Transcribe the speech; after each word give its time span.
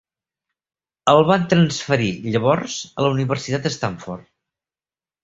El 1.11 1.19
van 1.31 1.43
transferir 1.51 2.07
llavors 2.29 2.79
a 2.89 3.05
la 3.07 3.13
Universitat 3.17 3.69
Stanford. 3.77 4.25